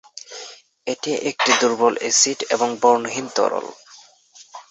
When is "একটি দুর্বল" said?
1.29-1.93